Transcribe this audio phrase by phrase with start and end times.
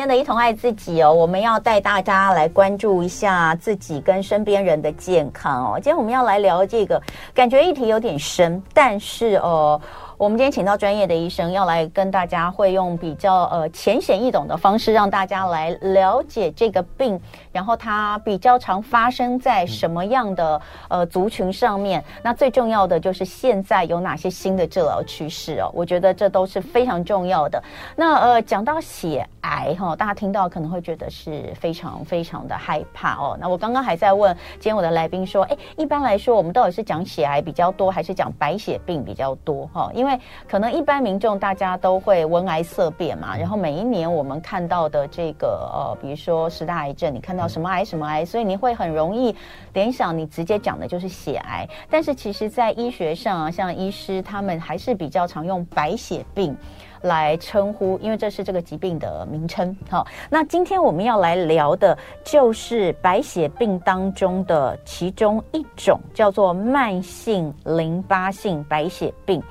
[0.00, 5.74] 今天的一同爱自己哦，我们要带大家来关注一下自己跟身边人的健康哦。
[5.74, 6.98] 今天我们要来聊这个，
[7.34, 9.78] 感觉议题有点深，但是哦。
[10.20, 17.18] 我们今天请到专业的医生，要来跟大家会用比较呃浅显易懂的方式，让大家来了解这个病，
[17.50, 20.60] 然后它比较常发生在什么样的
[20.90, 22.04] 呃族群上面。
[22.22, 27.62] 那最重要的就是现在有哪些新的治疗趋势哦，我觉得这都是非常重要的。
[27.96, 33.38] 那呃讲到血癌哈，大家听到可能会觉得是非常非常的害怕哦。
[33.40, 39.90] 那我刚刚还在问今天我的来宾说，哎，一般来说我们到底是讲血癌比较多，还是讲白血病比较多哈？
[39.94, 40.09] 因为
[40.48, 49.34] 可能一般民众大家都会闻癌色变嘛，然后每一年我们看到的这个呃，比如说十大癌症，你看到什么癌什么癌，所以你会很容易
[49.72, 51.68] 联想，你直接讲的就是血癌。
[51.90, 56.56] 但是其实，在医学上啊，像医师他们还是比较常用白血病
[57.02, 59.76] 来称呼，因为这是这个疾病的名称。
[59.88, 69.42] 好，那今天我们要来聊的就是白血病当中的其中一种，叫做慢性淋巴性白血病。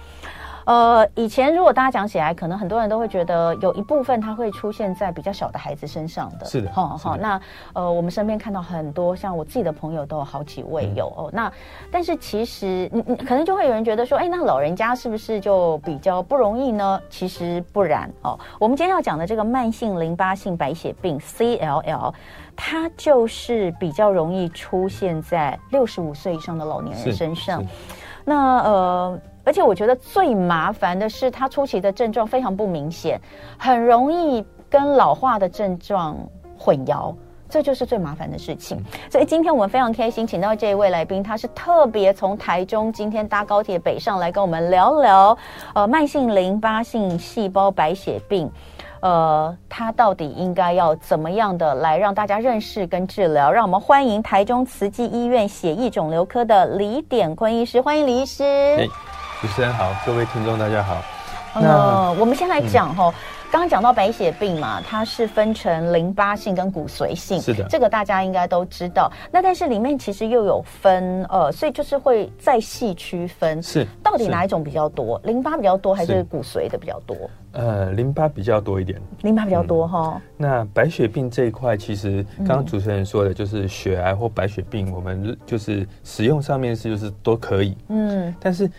[0.70, 6.46] 呃，以前如果大家讲起来，可能很多人都会觉得有一部分它会出现在比较小的孩子身上的。
[6.46, 7.18] 是的，好，好。
[7.18, 7.42] 那
[7.74, 11.30] 呃，我们身边看到很多，像我自己的朋友都有好几位有、嗯、哦。
[11.34, 11.52] 那
[11.92, 17.02] 但是其实，你你可能就会有人觉得说，哎，那老人家是不是就比较不容易呢？
[17.10, 18.40] 其实不然哦。
[18.60, 22.14] 我们今天要讲的这个慢性淋巴性白血病 （CLL），
[22.56, 27.66] 它就是比较容易出现在六十五岁以上的老年人身上。
[28.24, 29.20] 那呃。
[29.50, 33.20] 而且我觉得最麻烦的是，它初期的症状非常不明显，
[33.58, 36.16] 很容易跟老化的症状
[36.56, 37.12] 混淆，
[37.50, 38.80] 这就是最麻烦的事情。
[39.10, 45.36] 所以今天我们非常开心，请到这一位来宾，他是特别从台中今天搭高铁北上来跟我们聊聊，
[45.74, 48.48] 呃，慢性淋巴性细胞白血病，
[49.00, 53.52] 呃，他到底应该要怎么样的来让大家认识跟治疗？
[53.52, 58.88] 让我们欢迎台中慈济医院血液肿瘤科的李典坤医师，欢迎李医师。
[59.42, 61.02] 主持人好，各位听众大家好。
[61.54, 63.10] 呃、那我们先来讲哈，
[63.50, 69.10] 刚刚讲到白血病嘛，它是分成淋巴性跟骨髓性，是的，这个大家应该都知道。
[69.32, 75.18] 那但是里面其实又有分，呃，所以就是会再细区分，是到底哪一种比较多？
[75.24, 77.16] 淋巴比较多还是骨髓的比较多？
[77.54, 80.22] 呃，淋巴比较多一点，淋巴比较多哈、嗯。
[80.36, 88.70] 那白血病这一块，其实刚刚主持人说的就是血癌或白血病，我们就是使用上面是就是都可以，嗯，但是。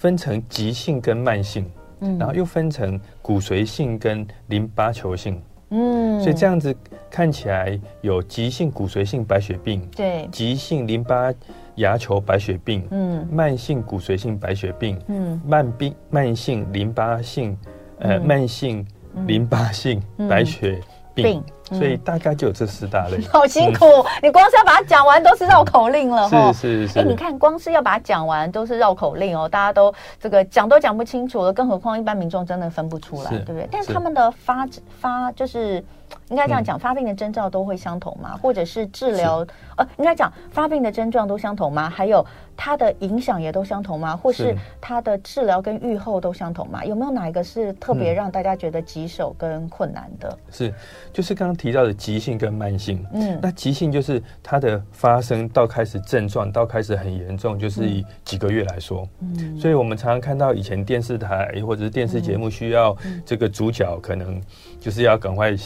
[0.00, 5.38] 分成急性跟慢性，嗯，然后又分成骨髓性跟淋巴球性，
[5.68, 6.74] 嗯，所以这样子
[7.10, 11.30] 看起来有急性骨髓性白血病，对，急性淋巴
[11.74, 17.54] 牙球白血病，嗯，慢性骨髓性白血病，嗯，慢病慢性淋巴性，
[17.98, 18.82] 呃，慢性
[19.26, 20.80] 淋巴性白血
[21.14, 21.44] 病。
[21.70, 26.52] 病所以大概就有这四大类， 好辛苦，嗯、你光是要把它讲完都是绕口令了哈。
[26.52, 26.98] 是是是。
[26.98, 33.68] 哎，你看，光是要把它讲完都是绕口令哦，大家都这个讲都讲不清楚了，更何况一般民众真的分不出来，对不对？
[33.70, 34.68] 但是他们的发
[35.00, 35.82] 发就是。
[36.30, 38.38] 应该这样讲，发病的征兆都会相同吗？
[38.40, 39.44] 或者是治疗？
[39.76, 41.90] 呃，应该讲发病的症状都相同吗？
[41.90, 42.24] 还有
[42.56, 44.16] 它的影响也都相同吗？
[44.16, 46.84] 或是它的治疗跟预后都相同吗？
[46.84, 50.38] 有没有哪一个是特别让大家觉得棘手跟困难的？
[50.50, 50.72] 是，
[51.12, 53.04] 就是刚刚提到的急性跟慢性。
[53.12, 59.04] 嗯，那急性就是它的发生到开始症状到开始很严重，就是以几个月来说。
[59.20, 62.96] 嗯，所以我们常常看到以前电视台或者是电视节目需要
[63.26, 64.40] 这个主角可能
[64.78, 65.56] 就是要赶快。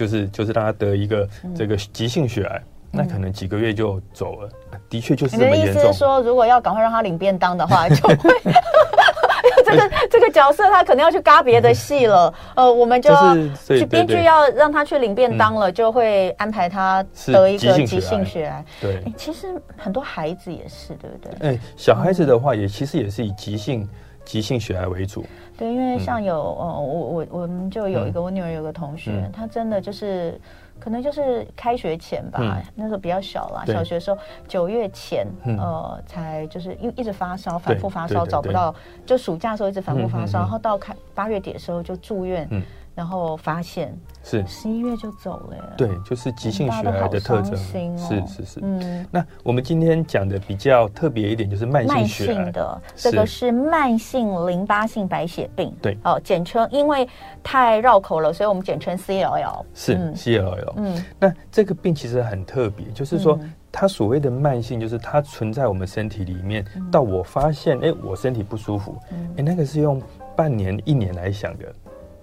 [0.00, 5.72] 就是就是让他得一个这个急性血癌，嗯、那可能几个月就走了，嗯、的确就是这么严重。
[5.72, 8.16] 你的意思是说，如果要赶快让他领便当的话， 就会
[9.62, 12.32] 这个这个角色他可能要去嘎别的戏了。
[12.56, 13.34] 呃，我们就要
[13.66, 18.64] 去编剧要让他去领便当了，就会安排他得一个急性血癌。
[18.80, 21.48] 对、欸，其实很多孩子也是，对不对？
[21.48, 23.86] 哎、欸，小孩子的话也其实也是以急性
[24.24, 25.26] 急性血癌为主。
[25.60, 30.40] 对，因为像有呃、嗯，我我我们就有一个我女儿有个同学，嗯、她真的就是
[30.78, 34.16] 可能就是开学前吧，嗯、那时候比较小啦，小学的时候
[34.48, 38.74] 九月前、嗯、呃才就是因为一直发烧，反复发烧找不到，
[39.04, 42.48] 就暑假的时候一直反复发烧，然后到开八月底的时候就住院。
[42.94, 44.46] 嗯然后发现是。
[44.46, 48.60] 十一月就走了耶，对，就是急性血癌的特征，哦、是是是。
[48.62, 52.50] 嗯，那我们今天讲的比较特别一点，就是慢性血癌。
[52.50, 57.08] 的，这个是慢性淋巴性白血病，对，哦，简称因为
[57.42, 60.72] 太绕口了，所以我们简称 CLL，是、嗯、CLL。
[60.76, 70.02] 嗯，那这个病其实很特别，就是说、嗯、它所谓的慢性，就是它存在我们身体里面，嗯、到我发现，哎，我身体不舒服，哎、嗯，那个是用
[70.36, 71.64] 半年、一年来想的。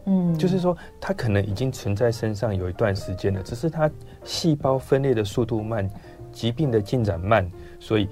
[0.10, 3.92] 嗯，就是说它可能已经存在身上有一段时间了，只是它
[4.24, 5.90] 细胞分裂的速度慢，
[6.32, 7.50] 疾病的进展慢，
[7.80, 8.08] 所以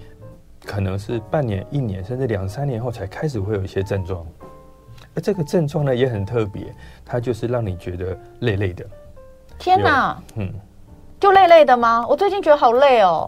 [0.66, 4.26] 可能是半年、一年，甚至两三年后才开始会有一些症状。
[5.14, 6.76] 而这个症状呢也很特别，
[7.06, 8.86] 它就是让你觉得累累的。
[9.58, 10.54] 天哪，嗯，
[11.18, 12.06] 就累累的吗？
[12.10, 13.26] 我最近觉得好累哦。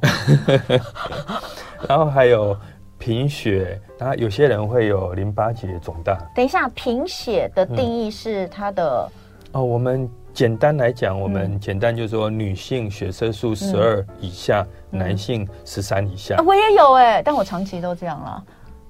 [1.87, 2.57] 然后还有
[2.97, 6.17] 贫血，然后有些人会有淋巴结肿大。
[6.35, 9.09] 等一下，贫血的定义是它的、
[9.53, 16.38] 嗯、哦，我们简单来讲，我们简单就是说，女性血色素十二以下，嗯、男性十三以下。
[16.45, 18.44] 我也有哎，但我长期都这样了。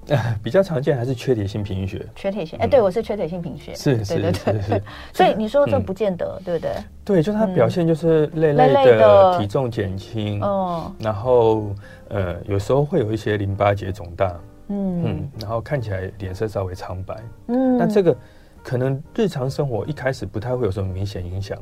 [0.42, 4.82] 比较常见还是缺铁性贫血，缺铁性哎，对我是缺铁性贫血，是是是是，
[5.12, 6.72] 所以你说这不见得，对不对？
[7.04, 11.66] 对，就它表现就是累累的，体重减轻，嗯，然后
[12.08, 14.34] 呃，有时候会有一些淋巴结肿大，
[14.68, 18.16] 嗯嗯，然后看起来脸色稍微苍白，嗯，那这个
[18.62, 21.58] 可能日常生活一开始不太会有什么明显影响，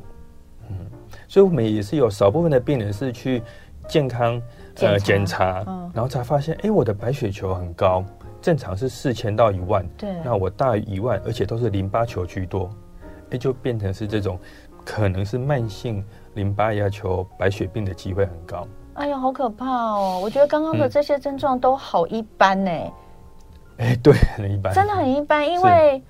[0.69, 0.77] 嗯，
[1.29, 3.43] 所以我们也是有少部分的病人是去
[3.89, 4.41] 健康
[4.81, 5.65] 呃检查，
[5.95, 8.05] 然后才发现，哎，我的白血球很高。
[8.43, 12.71] 正常是四千到一万，对，那我大于一万，而且都是淋巴球居多，
[13.31, 14.39] 哎，就变成是这种，
[14.85, 16.05] 可能是慢性
[16.35, 18.69] 淋巴芽球白血病的机会很高。
[18.97, 20.19] 哎呀，好可怕哦！
[20.23, 22.71] 我觉得刚刚的这些症状都好一般呢。
[23.79, 25.47] 哎、嗯，对，很一般，真的很一般。
[25.49, 26.03] 因为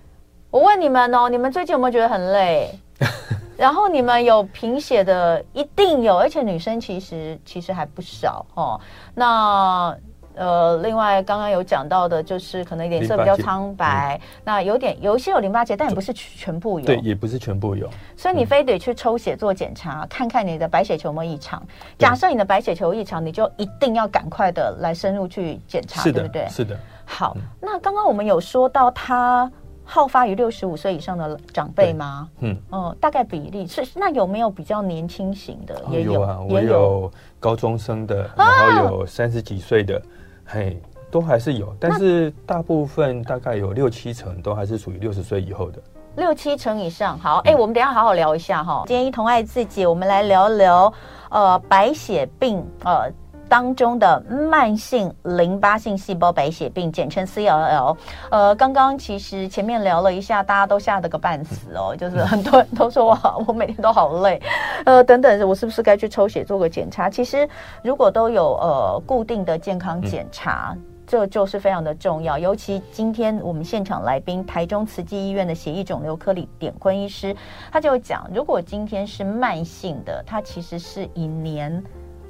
[0.50, 2.71] 我问你们哦，你们最近有没有觉得很累？
[3.59, 8.81] 然后你们有贫血的，一定有，而且女生其实其实还不少哦。
[9.15, 9.97] 那。
[10.37, 21.62] 呃，另外刚刚有讲到的，就是可能脸色比较苍白，嗯、那有点有一些有淋巴结，但也不是全部有，对，也不是全部有，所以你非得去抽血做检查，嗯、看看你的白血球有没有异常。
[21.99, 26.47] 假设你的白血球异常，你就一定要赶快的来深入去检查，是对不对？
[26.50, 26.79] 是的。
[27.06, 29.50] 好，嗯、那刚刚我们有说到它
[29.85, 32.29] 好发于六十五岁以上的长辈吗？
[32.41, 35.83] 嗯，哦、呃，大概比例是那有没有比较年轻型的？
[35.91, 37.11] 也有，啊，也有
[37.41, 39.97] 高中生的，然后有三十几岁的。
[39.97, 40.03] 啊
[40.47, 45.83] 嘿，都还是有，但是大部分大概有六七成都还是属于六十岁以后的，
[46.17, 47.19] 六七成以上。
[47.19, 48.85] 好，哎、嗯，我们等一下好好聊一下哈。
[48.87, 50.93] 今天一同爱自己，我们来聊聊
[51.31, 53.11] 呃白血病呃。
[53.49, 54.21] 当中的
[54.51, 57.97] 慢性淋巴性细胞白血病，简称 CLL。
[58.31, 64.41] 呃，刚刚其实前面聊了一下，大家都吓得个半死哦， 就是很多人都说我我每天都好累，
[64.85, 67.09] 呃，等等，我是不是该去抽血做个检查？
[67.09, 67.49] 其实
[67.83, 72.37] 如果都有呃固定的健康检查，嗯、这就是非常的重要。
[72.37, 77.35] 尤其今天我们现场来宾，台中慈济医院的血液肿瘤科李典坤医师，
[77.71, 81.83] 他就讲，如果今天是慢性的，他其实是以年。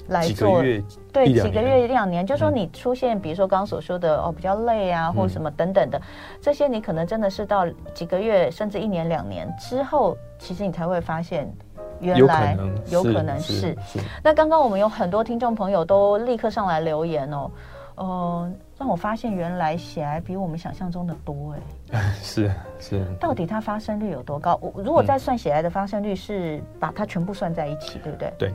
[0.08, 0.62] 来做
[1.12, 6.00] 对几个月一两年，就是说你出现，比如说刚刚所说的哦比较累啊，或什么等等的，
[6.41, 11.50] 这些你可能真的是到几个月甚至一年两年之后，其实你才会发现
[12.00, 12.56] 原来
[12.91, 13.76] 有可能是。
[14.23, 17.50] 那刚刚我们有很多听众朋友都立刻上来留言哦，
[17.97, 21.55] 呃，让我发现原来血癌比我们想象中的多
[21.93, 24.58] 哎， 是是，到底它发生率有多高？
[24.61, 28.32] 我如果再算血癌的发生率，是把它全部算在一起，对不对？
[28.38, 28.55] 对。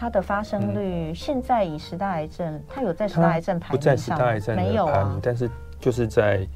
[0.00, 3.78] 它的发生率现在以十大癌症，它有在十大癌症排名上？
[3.78, 6.48] 不在十大癌症没有啊，但是就是在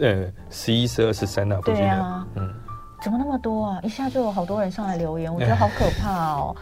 [0.00, 1.74] 呃十一、十二、十三那附近。
[1.74, 2.54] 对啊，嗯，
[3.02, 3.80] 怎么那么多啊？
[3.82, 6.54] 一下就有好多人上来留言，我觉得 好可怕哦。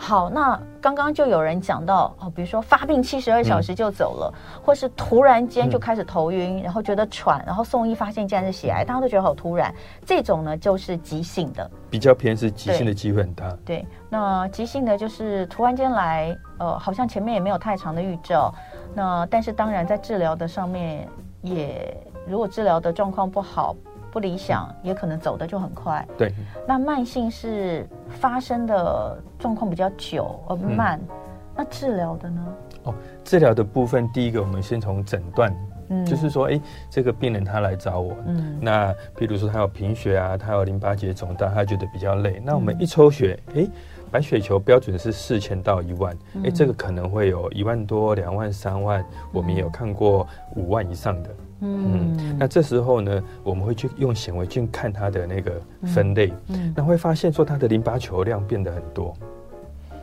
[0.00, 9.74] 好，那刚刚就有人讲到哦，比如说发病七十二小时就走了，嗯、或是突然间就开始头晕，嗯、然后觉得喘，然后送医发现竟然是血癌，大家都觉得好突然。
[10.06, 13.52] 这种呢就是急性的，比较偏是急性的机会很大。
[13.66, 18.54] 对，那急性的就是突然间来，呃，好像前面也没有太长的预兆，
[18.94, 21.08] 那但是当然在治疗的上面
[21.42, 23.74] 也，如果治疗的状况不好。
[24.18, 26.04] 不理想，也可能走的就很快。
[26.16, 26.32] 对，
[26.66, 31.08] 那慢性是发生的状况比较久而慢，嗯、
[31.54, 32.44] 那治疗的呢？
[32.82, 35.54] 哦，治疗的部分，第一个我们先从诊断，
[35.90, 36.60] 嗯，就是说，哎，
[36.90, 43.70] 这个病人他来找我，嗯，那比如说他有贫血啊，他有淋巴结肿大，他觉得比较累，那我们一抽血，哎、嗯，
[44.10, 51.30] 白血球标准是四千到一万，哎、嗯，这个可能会有一万多、两万、三万，我们也有看过五万以上的。
[51.60, 56.32] 嗯，嗯，那这时候呢，我们会去用显微镜看它的那个分类，
[56.74, 59.12] 那会发现说它的淋巴球量变得很多，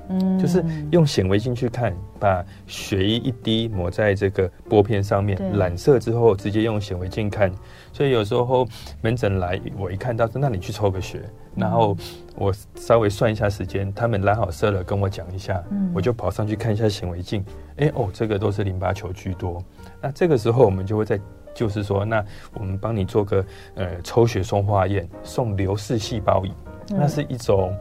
[0.09, 7.49] 嗯，就是用显微镜去看，把血液一滴抹在这个玻片上面，染色之后直接用显微镜看，
[7.93, 8.67] 所以有时候
[9.01, 11.21] 门诊来，我一看到说，那你去抽个血，
[11.55, 11.95] 然后
[12.35, 17.45] 我稍微算一下时间，他们染好色了，跟我讲一下，嗯，我就跑上去看一下显微镜，
[17.77, 19.63] 哎哦，这个都是淋巴球居多，
[20.01, 21.17] 那这个时候我们就会在。
[21.55, 23.43] 就是说，那我们帮你做个
[23.73, 26.45] 呃抽血送化验，送流式细胞
[26.89, 27.75] 那是一种。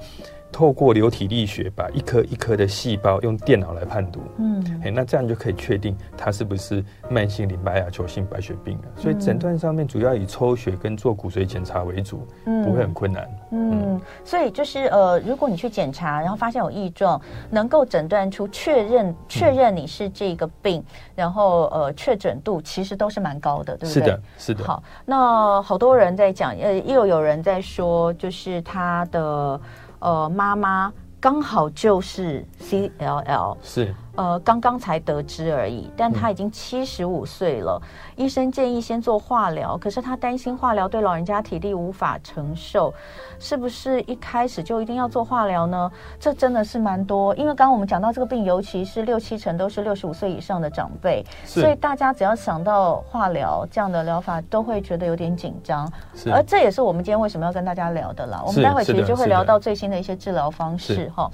[0.54, 8.84] 透过流体力学，把一颗一颗的细胞用电脑来判读，嗯，哎，那这样就可以确定它是不是慢性淋巴亚球性白血病了。
[8.94, 13.28] 所以诊断上面主要以抽血跟做骨髓检查为主，嗯，不会很困难。
[13.50, 17.20] 嗯，所以就是呃，如果你去检查，然后发现有异状，
[17.50, 20.84] 能够诊断出确认确认你是这个病，嗯、
[21.16, 23.92] 然后呃确诊度其实都是蛮高的，对不对？
[23.92, 24.62] 是的，是的。
[24.62, 29.60] 好，那好多人在讲，呃，又有人在说，就是他的。
[30.00, 33.94] 呃，妈妈刚好就是 CLL，是。
[34.16, 37.80] 呃，刚刚才得知而已，但他已经七十五岁了。
[38.16, 42.94] 嗯、医生建议先做化疗，可是他担心化疗对老人家体力无法承受，
[43.40, 45.90] 是不是一开始就一定要做化疗呢？
[46.20, 55.90] 这真的是蛮多，因为刚刚我们讲到这个病，尤其是六七成都是六十五岁以上的长辈，所以大家只要想到化疗这样的疗法，都会觉得有点紧张。
[56.30, 58.40] 而这也是我们今天为什么要跟大家聊的啦。
[58.46, 61.28] 我们待会其实就会聊到最新的一些治疗方式哈。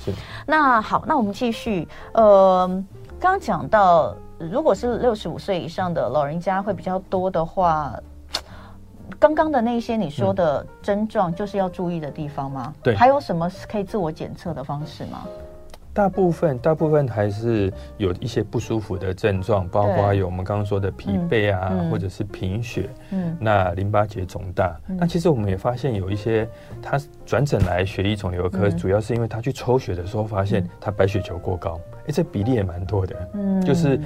[0.46, 2.69] 那好，那我们继续，呃。
[3.18, 7.94] 刚刚讲到，如果是六十五岁以上的老人家会比较多的话，
[9.18, 12.72] 刚刚的那些你说的症状，就是要注意的地方吗？
[12.82, 15.26] 对，还有什么可以自我检测的方式吗？
[15.92, 24.78] 大部分大部分还是有一些不舒服的症状，包括有我们刚刚说的疲惫啊，嗯、或者是贫血，嗯，那淋巴结肿大。
[24.88, 26.48] 嗯、那其实我们也发现有一些
[26.80, 33.98] 他转诊来血液肿瘤科，嗯、主要是因为他去抽血的时候发现他白血球过高，哎、嗯，这比例也蛮多的，嗯，就是。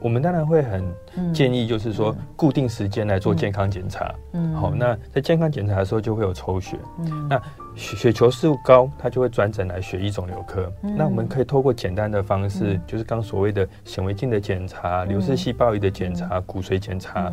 [0.00, 0.84] 我们当然会很
[1.32, 4.14] 建议，就是说固定时间来做健康检查。
[4.32, 6.76] 嗯，好，那在健康检查的时候就会有抽血。
[6.98, 7.40] 嗯，那
[7.74, 10.70] 血血球数高，它就会转诊来血液肿瘤科。
[10.82, 17.32] 嗯，那我们可以透过简单的方式，就是刚所谓的显微镜的检查、流式细胞仪的检查、骨髓检查。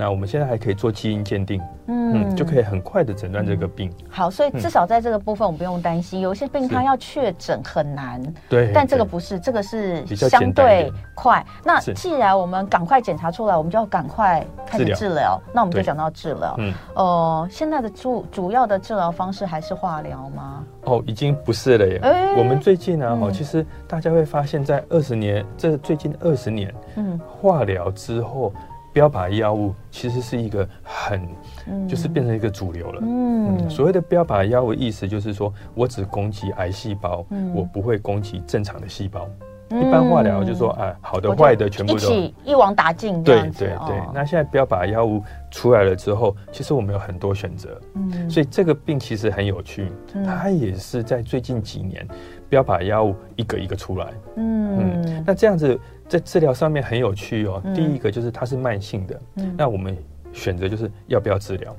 [0.00, 3.92] 那我们现在还可以做基因鉴定，嗯，就可以很快的诊断这个病。
[4.08, 6.20] 好，所以至少在这个部分我们不用担心。
[6.20, 11.44] 有些病它要确诊很难，对，但这个不是，这个是相对快。
[11.64, 15.40] 那既然我们赶快检查出来，我们就要赶快开始治疗。
[15.52, 20.64] 那我们就讲到治疗，嗯，呃，现在的主主要的治疗方式还是化疗吗？
[20.84, 22.00] 哦，已经不是了耶。
[22.38, 28.52] 我们最近呢，哦，其实大家会发现，在二十年，这最近二十年，嗯，化疗之后。
[28.90, 31.28] 标靶药物其实是一个很，
[31.66, 33.00] 嗯、就是变成一个主流了。
[33.04, 39.28] 嗯，嗯，所谓的标靶药物意思就是说我只攻击癌细胞，嗯、我不会攻击正常的细胞。
[39.70, 43.22] 嗯、一般化疗就是说啊，好的坏的全部都一起一网打尽。
[43.22, 43.98] 对对对。
[43.98, 47.80] 哦、那现在不要把药物出来了之后，其实我们有很多选择。
[47.94, 52.06] 嗯，所以这个病其实很有趣，嗯、它也是在最近几年
[52.48, 54.06] 不要把药物一个一个出来。
[54.36, 55.78] 嗯嗯，那这样子。
[56.08, 57.62] 在治疗上面很有趣哦。
[57.74, 59.20] 第一个就是它是慢性的，
[59.58, 59.94] 那我们
[60.32, 61.76] 选择就是要不要治疗？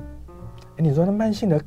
[0.77, 1.59] 哎，你说那慢性的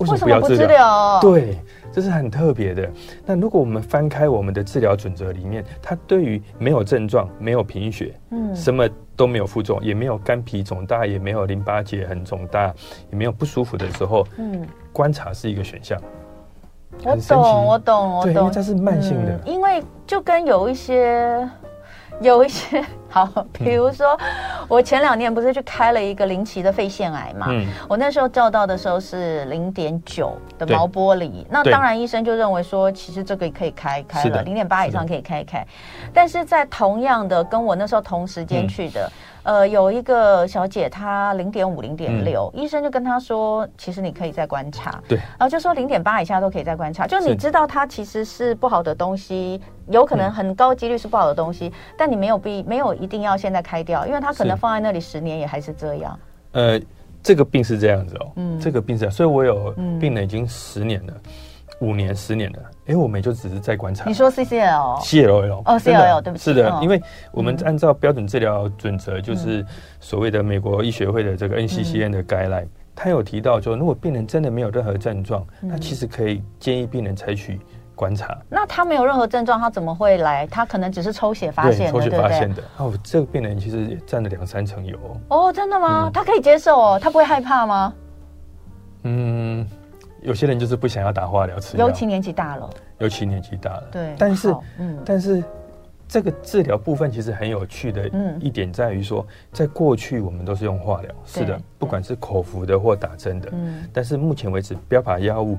[0.00, 1.18] 为什么不要治疗？
[1.22, 1.56] 对，
[1.92, 2.88] 这是很特别的。
[3.26, 12.72] 那如果我们翻开我们的治疗准则里面，它对于没有症状、没有贫血、嗯，什么都没有负重，也没有肝脾肿大，也没有淋巴结很肿大，
[13.10, 16.00] 也没有不舒服的时候，嗯，观察是一个选项。
[17.04, 21.48] 我懂，我懂，我懂，因为它是慢性的，因为就跟有一些。
[22.22, 24.18] 有一些好，比如说，
[24.68, 27.46] 我前两年不是去开了一个零期的肺腺癌嘛？
[27.48, 35.66] 嗯，我那时候照到的时候是零点九的毛玻璃，那当然医生就认为说，其实这个可以开开了，零点八以上可以开开，
[36.12, 39.06] 但是在同样的跟我那时候同时间去的。
[39.06, 45.02] 嗯呃，有一个小姐，她零点五、零点六，医生就跟她说，其实你可以再观察。
[45.08, 47.06] 对，然后就说零点八以下都可以再观察。
[47.06, 56.18] 就你知道它其实是不好的东西，有可能很高几率是不好的东西，嗯、但你没有必没有一定要现在开掉，因为它可能放在那里十年也还是这样。
[56.52, 56.80] 呃，
[57.22, 61.14] 这个病是这样子哦，嗯，这个病是这样，所以我有病了已经十年了。
[61.24, 61.30] 嗯
[61.80, 62.58] 五年、十年了，
[62.90, 64.04] 哎，我们也就只是在观察。
[64.04, 66.44] 你说 CCL？CLL 哦，CLL，对不起。
[66.44, 69.64] 是的，因为我们按照标准治疗准则，就是
[70.00, 72.66] 所谓的美国医学会的这个 NCCN 的 guideline，
[72.96, 77.60] 他有提到说，如果病人真的没有任何症状，那其实可以建议病人采取
[77.94, 78.36] 观察。
[78.48, 80.44] 那他没有任何症状，他怎么会来？
[80.48, 82.62] 他可能只是抽血发现的，抽血发现的。
[82.78, 84.98] 哦，这个病人其实也占了两三成有。
[85.28, 86.10] 哦，真的吗？
[86.12, 87.94] 他可以接受哦，他不会害怕吗？
[89.04, 89.64] 嗯。
[90.22, 92.70] 有些人就是不想要打化疗吃，尤其年纪大了。
[92.98, 94.14] 尤其年纪大了，对。
[94.18, 95.42] 但是，嗯，但是
[96.06, 98.10] 这个治疗部分其实很有趣的
[98.40, 103.84] 一点在于说，在过去我们都是用化疗，是的，不管是口服的或打针的，嗯。
[103.92, 105.56] 但是目前为止，标靶药物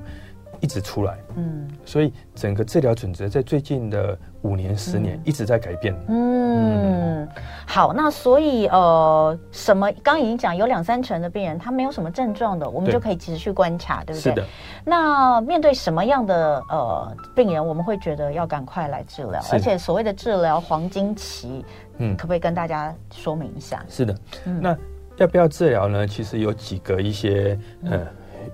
[0.62, 7.28] 一直出来，嗯，所以整个治疗准则在最近的五年、十年一直在改变，嗯，嗯
[7.66, 14.22] 好，那所以呃，什么刚刚已经讲有两三成的病人他没有什么症状的，我们就可以及时去观察，对，对不对？
[14.22, 14.46] 是的。
[14.84, 21.64] 那面对什么样的呃病人，我们会觉得要赶快来治疗，而且所谓的治疗黄金期，
[21.98, 23.84] 嗯，可不可以跟大家说明一下？
[23.88, 24.78] 是的，嗯、那
[25.16, 26.06] 要不要治疗呢？
[26.06, 27.96] 其实有几个一些呃。
[27.96, 28.06] 嗯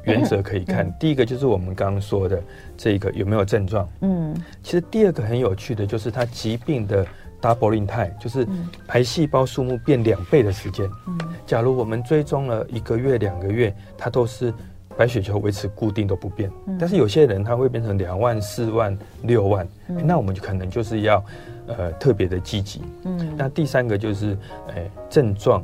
[0.08, 2.42] 原则可以看，嗯、第一个就是我们刚刚说的
[2.76, 3.88] 这个有没有症状。
[4.00, 7.06] 嗯，其实第二个很有趣的就是它疾病的
[7.40, 8.46] doubling time，就是
[8.88, 10.88] 癌细胞数目变两倍的时间。
[11.06, 14.52] 嗯，假如我们追踪了一个月、两个月，它都是
[14.96, 16.50] 白血球维持固定都不变。
[16.66, 21.24] 嗯，但是有些人他会变成两万、四万、六万，嗯，那我们就可能就是要
[21.68, 22.82] 呃特别的积极。
[23.04, 24.36] 嗯，那第三个就是
[24.68, 25.62] 哎症状。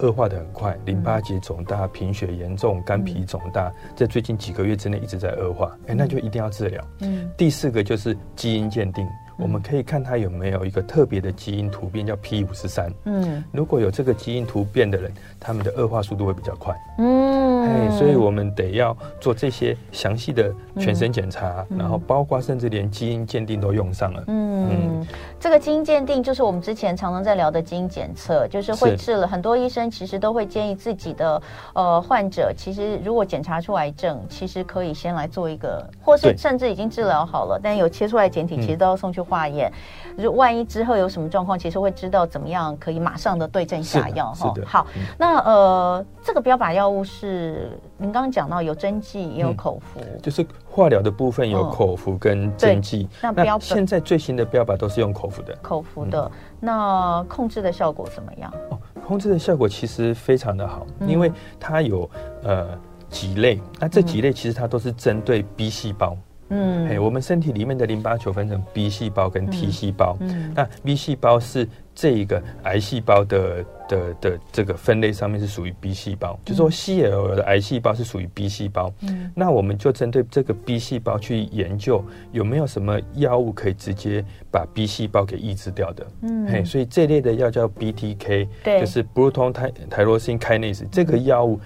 [0.00, 6.84] 恶化的很快，淋巴结肿大、贫血严重、肝脾肿大，在最近几个月之内一直在恶化，哎，那就一定要治疗。
[7.00, 12.92] 嗯，第四个就是基因鉴定，我们可以看他有没有一个特别的基因突变，叫 P 五十三。
[13.04, 16.74] 嗯，如果有这个基因突变的人，他们的恶化速度会比较快。
[16.98, 17.44] 嗯。
[17.64, 24.22] 哎，所以我们得要做这些详细的全身检查，嗯、然后包括甚至连基因鉴定都用上了。
[24.26, 25.06] 嗯，嗯
[25.40, 29.26] 这个基因鉴定就是我们之前常常在聊的基因检测，就是会治了。
[29.26, 31.40] 很多医生其实都会建议自己的
[31.72, 39.72] 呃患者，其实如果检查出癌症，其实可以先来做一个，或是甚至已经治疗好了，但有切出来检体，其实都要送去化验。
[40.16, 44.54] 如果万一之后有什么状况，其实会知道怎么样可以马上的对症下药哈。
[44.64, 53.08] 好，嗯、那呃，这个标靶药物是您刚刚讲到有针剂也有口服，嗯，就是化疗的部分有口服跟针剂，哦。
[53.22, 56.22] 那标那现在最新的标靶都是用口服的，口服的。
[56.22, 58.52] 嗯、那控制的效果怎么样？
[58.70, 62.08] 哦，控制的效果其实非常的好，嗯、因为它有
[62.44, 62.68] 呃
[63.08, 66.16] 几类，那这几类其实它都是针对 B 细胞。
[66.50, 70.16] 嗯，哎，我们身体里面的淋巴球分成 B 细胞跟 T 细胞。
[70.20, 78.92] 嗯，那 B 细胞是这一个癌细胞的的的这个分类上面是属于 B 细胞，就是说 CLL 的癌细胞是属于 B 细胞。
[79.00, 86.06] 嗯，那我们就针对这个 B 细胞去研究有没有什么药物可以直接把 B 细胞给抑制掉的。
[86.22, 89.52] 嗯，嘿，所以这类的药叫 BTK，对，就是 Bruton
[89.88, 91.58] Tyrosine Kinase 这个药物，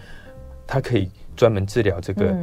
[0.66, 2.36] 它可以专门治疗这个。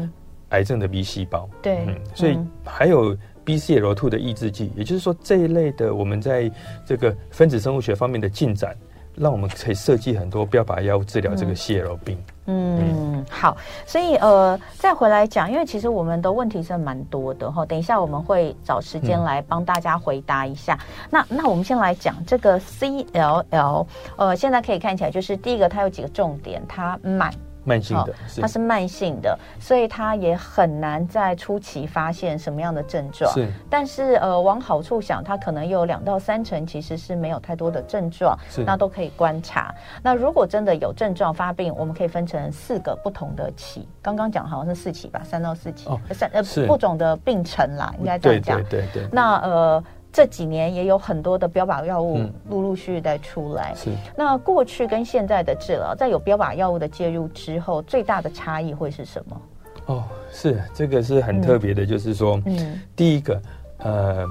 [0.49, 6.49] 癌症的 B 细胞，对，嗯，所以还有 BCL2 的抑制剂，也就是说这一类的，我们在
[6.85, 8.75] 这个分子生物学方面的进展，
[9.15, 12.17] 让我们可以设计很多标靶药物治疗这个 CLL 病。
[12.47, 20.75] 嗯，嗯好，所以呃，再回来讲，因为其实我们的问题是蛮多的哈，等一下我们会找时间来帮大家回答一下。
[20.75, 27.33] 嗯、那那我们先来讲这个 CLL，呃，现在可以看起来就是第一个，它有几个重点，它慢。
[27.65, 33.29] 慢性的，它是慢性的，所以它也很难在初期发现什么样的症状。
[33.33, 39.73] 是，但是呃，往好处想，它可能有两到三成其实是没有太多的症状，是，那都可以观察。
[40.01, 43.87] 那如果真的有症状发病，我们可以分成四个不同的期。
[44.01, 48.63] 刚刚讲好像是四期吧，三到四期，哦、三呃不同的病程啦，应该这样讲。
[48.63, 49.09] 对对对对。
[49.11, 49.83] 那呃。
[50.15, 53.73] 这几年也有很多的标靶药物陆陆续续在出来。
[53.75, 53.89] 是。
[54.15, 59.41] 那过去跟现在的治疗，在有标靶药物的介入之后，最大的差异会是什么？
[59.87, 63.41] 哦，是这个是很特别的，就是说，嗯，第一个，
[63.79, 64.25] 呃，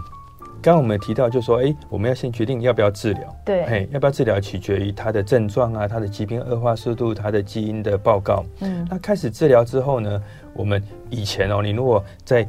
[0.63, 3.37] 刚刚我们提到，就是说，哎，我们要先决定要不要治疗。
[3.45, 3.63] 对。
[3.65, 8.43] 哎，要不要治疗，取决于他的症状啊，他的疾病恶化速度，他的基因的报告。
[8.61, 8.89] 嗯。
[8.91, 10.23] 那开始治疗之后呢，
[10.55, 12.49] 我们以前哦，你如果在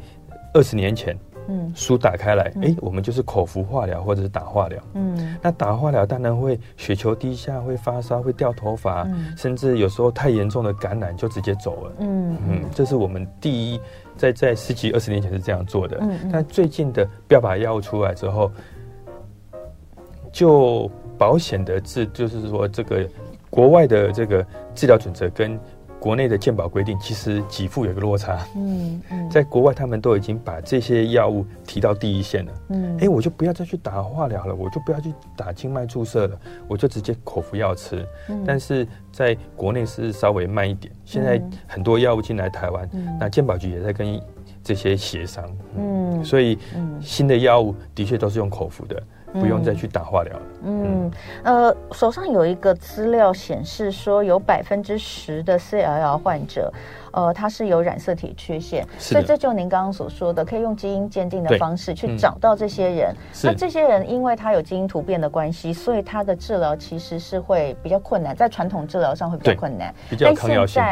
[0.54, 1.14] 二十年前。
[1.48, 4.82] 嗯，书打开来，哎、嗯，我们就是口服化疗或者是打化疗。
[4.94, 11.92] 嗯，那打化疗当然会血球低下，会发烧，会掉头发，嗯、甚至有时候太严重的感染就直接走了。
[11.98, 13.80] 嗯嗯，这是我们第一
[14.16, 15.98] 在在十几二十年前是这样做的。
[16.00, 18.50] 嗯，但最近的标靶药物出来之后，
[20.32, 23.08] 就保险的治，就是说这个
[23.50, 25.58] 国外的这个治疗准则跟。
[25.98, 38.06] 国内的健保规定其实给付有个落差，嗯嗯，在国外他们都已经把这些药物提到第一线了，嗯，哎，我就不要再去打化疗了，我就不要去打静脉注射了，我就直接口服药吃。
[38.46, 44.20] 但是在国内是稍微慢一点，现在很多药物进来台湾，那健保局也在跟
[44.62, 45.44] 这些协商，
[45.76, 46.58] 嗯，所以
[47.00, 49.02] 新的药物的确都是用口服的。
[49.40, 50.42] 不用再去打化疗了。
[50.64, 51.10] 嗯，
[51.44, 56.72] 呃，手上有一个资料显示说，有百分之十的 CLL 患者，
[57.12, 63.14] 呃，它是有染色体缺陷，所以这就您刚刚所说的，可以用基因鉴定的方式去找到这些人。
[63.44, 70.82] 那这些人因为他有基因突变的关系，所以他的治疗其实是会比较困难，在传统治疗上会比较困难，比较抗药性。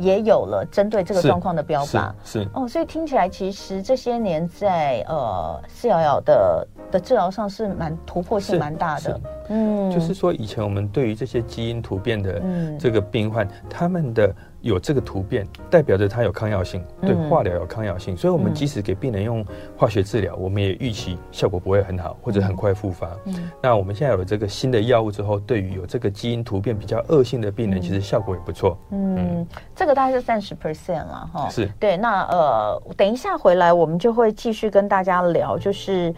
[0.00, 12.42] 也有了针对这个状况的标靶，是，是哦，所以听起来其实这些年在呃四幺幺的的治疗上是蛮突破性蛮大的，嗯，就是说以前我们对于这些基因突变的
[12.78, 14.34] 这个病患，嗯、他们的。
[14.62, 19.44] 有这个突变，代表着它有抗药性，对化疗有抗药性，嗯、所以我们即使给病人用
[19.76, 23.08] 化学治疗，嗯、我们也预期效果不会很好，或者很快复发。
[23.24, 28.76] 嗯，那我们现在有了这个新的药物之后，对于有这个基因突变比较恶性的病人，其实效果也不错。
[28.90, 31.48] 嗯，嗯这个大概是三十 percent 了哈。
[31.48, 31.96] 是对。
[31.96, 36.14] 那呃，等一下回来我们就会继续跟大家聊，就是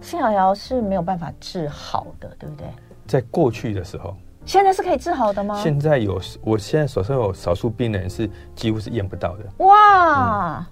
[0.00, 2.66] 四爻爻是没有办法治好的，对不对？
[3.06, 4.14] 在过去的时候。
[4.46, 5.60] 现在是可以治好的吗？
[5.60, 9.66] 现在有，我现在手上有少数病人是几乎是验不到的。
[9.66, 10.66] 哇，嗯、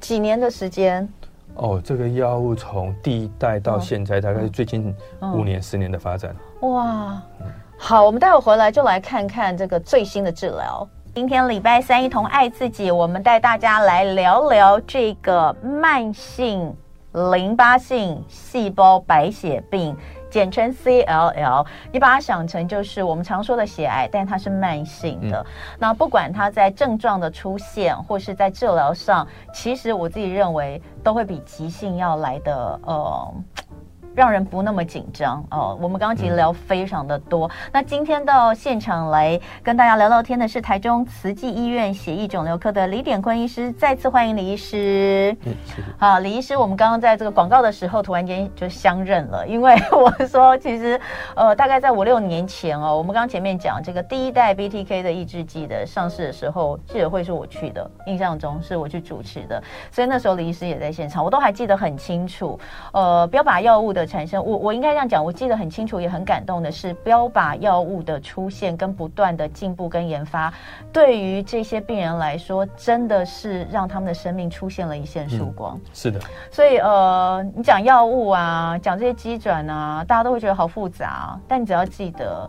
[0.00, 1.06] 几年的时间？
[1.56, 4.94] 哦，这个药物从第一代到现在，大概是最近
[5.34, 6.36] 五年、十年的发展。
[6.60, 7.20] 哇，
[7.76, 10.88] 好，我们待会回来就来看看这个最新的治疗。
[11.12, 16.72] 今天礼拜三，一同爱自己，我们带大家来聊聊这个慢性
[17.32, 19.96] 淋巴性细胞白血病。
[20.30, 25.40] 简称 CLL，你把它想成就是我们常说的血癌，但它是慢性的。
[25.40, 25.46] 嗯、
[25.78, 33.34] 那不管它在症状的出现，或是在治疗上，其实我自己认为都会比急性要来的呃。
[34.16, 35.78] 让人不那么紧张哦。
[35.78, 37.46] 我们刚刚其实聊非常的多。
[37.46, 45.36] 嗯、那今天到现场来跟大家聊聊天的是台中慈济医院血液肿瘤科的李典坤医师，再次欢迎李医师。
[45.44, 45.52] 嗯，
[45.98, 50.98] 好，李医师，我们刚刚在这个广告的时候突然间就相认了，因为我说其实
[51.34, 62.58] 呃大概在五六年前哦，我们刚刚前面讲这个第一代 BTK 的抑制剂的上市的时候，记者会是我去的，印象中是我去主持的，所以那时候李医师也在现场，我都还记得很清楚。
[62.94, 64.05] 呃，标靶药物的。
[64.06, 70.52] 产生我我应该这样讲，我记得很清楚，也很感动的是，标靶药物的出现跟不断的进步跟研发，
[70.92, 75.76] 对于这些病人来说，真的是让他们的生命出现了一线曙光。
[75.76, 82.48] 嗯、是的，所以呃，你讲药物啊，讲这些机转啊，大家都会觉得好复杂，但你只要记得。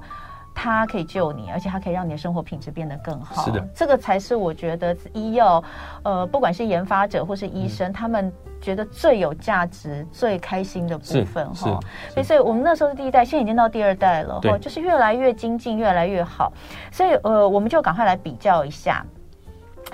[0.59, 3.45] 它可以救你，而且它可以让你的生活品质变得更好。
[3.45, 5.63] 是的，这个才是我觉得医药，
[6.01, 11.79] 呃，不管是研发者或是医生，嗯、他们觉得最有价值、最开心的部分哈。
[12.09, 16.51] 所以，所以我们那时候是第一代，现在已经到第二代了哈，就是越来越精进，越来越好。
[16.91, 19.05] 所以，呃，我们就赶快来比较一下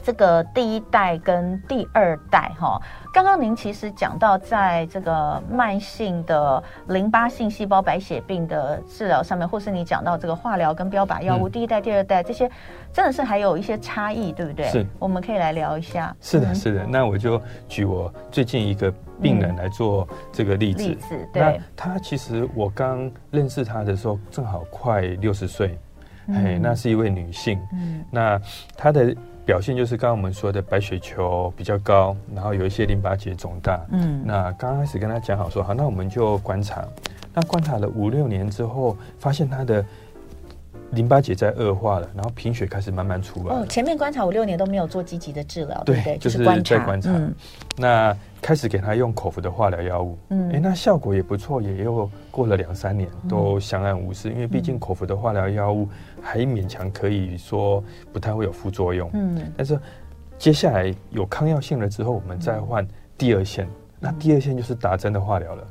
[0.02, 2.82] 这个第一代跟第二代哈。
[3.14, 12.50] 刚刚您其实讲到，在这个慢性的淋巴性细胞白血病的治疗上面，或是你讲到这个化疗跟标靶药物，嗯、第一代、第二代这些，
[12.92, 14.66] 真的是还有一些差异，对不对？
[14.70, 16.16] 是，我们可以来聊一下。
[16.20, 16.86] 是的，是的。
[16.88, 20.84] 那我就举我最近一个病人来做这个例子。
[20.84, 21.42] 嗯、例子，对。
[21.42, 25.80] 那他其实我刚认识他的时候，正好快六十岁，
[26.30, 27.62] 哎、嗯，那是一位女性。
[27.74, 28.42] 嗯，那
[28.76, 29.16] 她的。
[29.46, 33.80] 表现就是刚刚我们说的白血球比较高，然后有一些淋巴结肿大。
[33.92, 36.86] 嗯，那刚开始跟他讲好说好，那我们就观察。
[37.34, 39.84] 那观察了五六年之后，发现他的
[40.94, 43.56] 淋巴结在恶化了，然后贫血开始慢慢出来。
[43.56, 46.18] 哦，前面观察五六年都没有做积极的治疗，对，对不对？
[46.18, 47.10] 就是在观察。
[47.12, 47.34] 嗯，
[47.78, 48.18] 那。
[48.44, 54.30] 开始给他用口服的化疗药物，嗯，哎，那效果也不错，也又过了两三年，都相安无事。
[54.30, 55.88] 因为毕竟口服的化疗药物
[56.22, 59.50] 还勉强可以说不太会有副作用，嗯。
[59.56, 59.80] 但是
[60.38, 62.86] 接下来有抗药性了之后，我们再换
[63.18, 63.66] 第二线，
[63.98, 65.66] 那第二线就是打针的化疗了，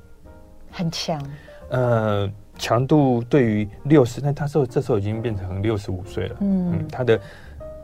[0.70, 1.22] 很强。
[1.68, 2.26] 呃，
[2.58, 7.20] 强度对于六十，那他说这时候已经变成六十五岁了，嗯，他的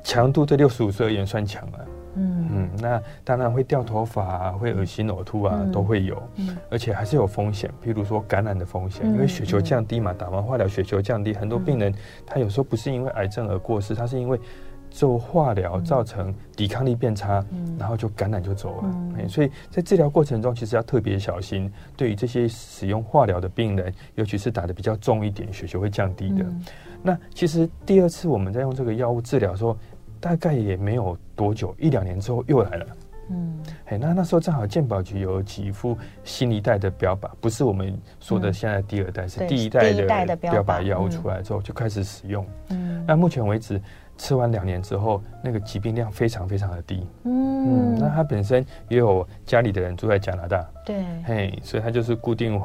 [0.05, 1.79] 强度对六十五岁而言算强了。
[2.15, 2.49] 嗯。
[2.51, 11.93] 嗯，那当然会掉头发啊，会恶心呕吐啊，嗯、都会有，嗯、而且还是有风险，譬如说感染的风险，嗯、因为血球降低嘛，打完化疗血球降低，很多病人
[12.27, 14.41] 他有时候不是因为癌症而过世，他是因为
[14.91, 18.91] 做化疗造成抵抗力变差，嗯、然后就感染就走了。
[19.19, 26.45] 嗯、所以在治疗过程中，其实要特别小心，对于这些使用化疗的病人，尤其是打的比较重一点，血球会降低的。
[26.45, 26.65] 嗯、
[27.03, 29.77] 那其实第二次我们在用这个药物治疗的时候。
[30.21, 32.87] 大概也没有多久，一两年之后又来了。
[33.31, 42.45] 嗯，哎，那那时候正好健保局有几副新一代的标靶，不是我们说的现在第二代，嗯、是第一代的标靶药物出来之后就开始使用。
[42.71, 43.81] 嗯，那目前为止
[44.19, 47.07] 吃完两年之后，那个疾病量非常非常的低。
[47.25, 50.63] 嗯，嗯，那他本身也有家里的人住在加拿大。
[50.85, 52.61] 对，嘿，所以他就是固定。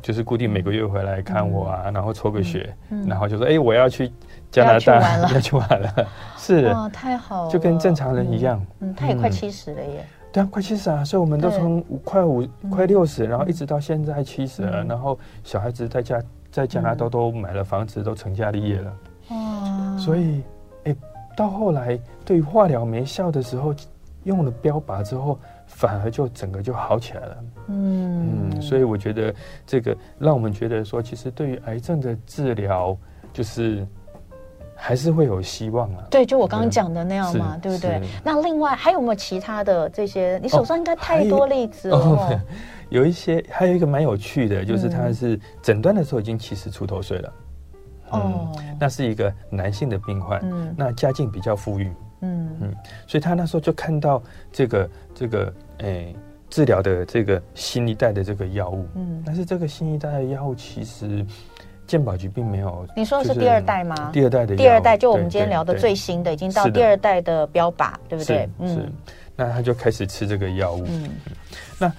[0.00, 4.10] 就是固定每个月回来看我啊，嗯、然后抽个血，嗯、然后就说：“哎、欸，我要去
[4.50, 5.92] 加拿大，要去玩了。
[5.98, 6.08] 玩了”
[6.38, 8.64] 是哇，太好了，就跟正常人一样。
[8.78, 10.06] 嗯，他也快七十了耶。
[10.32, 11.04] 对啊，快七十啊！
[11.04, 14.84] 所以我们都从快五、快六十，然后一直到现在七十了。
[14.84, 18.92] 然后小孩子在家在加拿大都买了房子，都成家立业了。
[19.30, 19.98] 哇！
[19.98, 20.42] 所以，哎，
[21.40, 23.74] 到后来对于化疗没效的时候，
[24.24, 27.36] 用了标靶之后，反而就整个就好起来了。
[27.68, 29.34] 嗯嗯，所以我觉得
[29.66, 32.94] 这个让我们觉得说，其实对于癌症的治疗，
[33.32, 33.86] 就是。
[34.82, 36.02] 还是会有希望啊！
[36.10, 38.00] 对，就我刚刚讲的那样嘛，对不对？
[38.24, 40.40] 那另外还有没有其他的这些？
[40.42, 41.98] 你手上应该太多例子了。
[41.98, 42.40] 哦，
[42.88, 47.30] 有一些，还有一个蛮有趣的，就是他是诊断的时候已经七十出头岁了。
[48.10, 52.56] 哦，那是一个男性的病患，嗯，那家境比较富裕，嗯。
[52.60, 52.74] 嗯，
[53.06, 56.14] 所以他那时候就看到这个这个诶
[56.48, 61.24] 治疗的这个新一代的这个药物，嗯，但是这个新一代的药物其实。
[61.86, 64.10] 健保局并没有，你说的是第二代吗？
[64.12, 68.48] 第二代的第二代，就我们今天聊的最新的，已经到第二代的标靶，对不对？
[68.60, 68.92] 嗯。
[69.34, 71.10] 那他就开始吃这个药物，嗯，
[71.80, 71.92] 那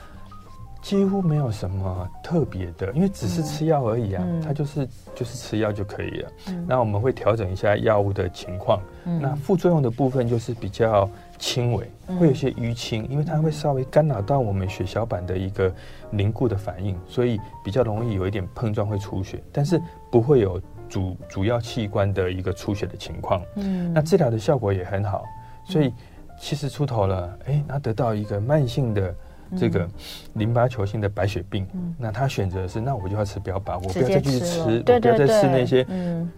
[0.82, 6.32] 几乎没有什么特别的，因为只是吃药而已啊，它就是就是吃药就可以了。
[6.67, 11.10] 那我们会调整一下药物的情况，那副作用的部分就是比较。
[11.41, 11.89] 轻微
[12.20, 15.74] 会有些淤青，因为它会稍微干扰到我们血小板的一个
[16.12, 23.41] 凝固的反应，所以比较容易有一点碰撞会出血，但是不会有主主要器官的一个出血的情况。
[23.56, 25.26] 嗯，那治疗的效果也很好，
[25.65, 25.91] 所以
[26.39, 29.15] 七十出头了，哎，那得到一个慢性的。
[29.58, 29.88] 这个
[30.34, 35.86] 淋巴球性的白血病，那他选择是，那我就要吃标靶，我不要再去吃，我不要再吃那些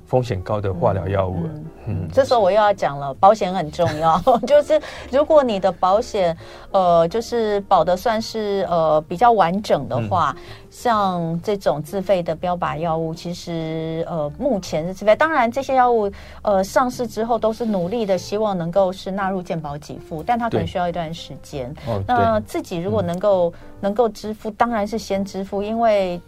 [0.05, 1.49] 风险高的化疗药物了。
[1.85, 6.35] 嗯，这时候我又要讲了，保险很重要， 就是如果你的保险
[6.71, 10.35] 呃，就是保的算是呃比较完整的话。
[10.73, 15.15] 像这种自费的标靶药物，其实呃目前是自费。
[15.15, 21.71] 当然，这些药物呃上市之后都是努力的，希望能够是纳入健保给付，但它可能需要一段时间。
[21.85, 26.19] 哦、那自己如果能够、嗯、能够支付，当然是先支付，因为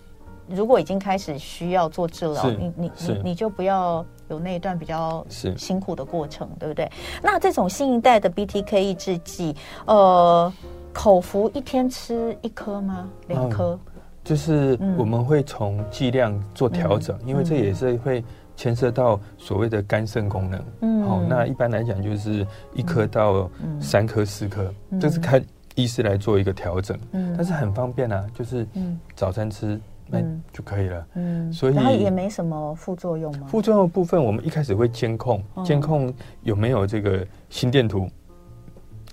[0.48, 6.92] 如果已经开始需要做治疗，你你你你就不要有那一段比较辛苦的过程，对不对？
[7.24, 10.52] 那这种新一代的 BTK 抑制剂，呃，
[10.94, 13.10] 口服一天吃一颗吗？
[13.28, 13.64] 两颗？
[13.72, 13.80] 哦
[14.26, 20.66] 就是我们会从剂量做调整，嗯、因为这也是会牵涉到所谓的肝肾功能。
[20.82, 23.48] 嗯，好，那一般来讲就是一颗到
[23.80, 25.40] 三颗、四颗，这是看
[25.76, 26.98] 医师来做一个调整。
[27.12, 28.66] 嗯，但是很方便啊，就是
[29.16, 30.20] 早餐吃那
[30.52, 31.08] 就可以了。
[31.14, 33.48] 嗯，所以它也没什么副作用吗？
[33.48, 38.10] 副作用的部分，我们一开始会监控，监控有没有这个心电图。